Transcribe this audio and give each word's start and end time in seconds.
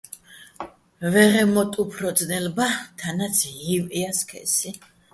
ვეღეჼ 1.15 1.43
მოტტ 1.51 1.73
უფრო 1.85 2.11
ძნელ 2.23 2.47
ბა, 2.57 2.67
თანაც, 3.05 3.37
ჲჵივჸ 3.59 3.89
ჲა 4.03 4.11
სქესი. 4.23 4.69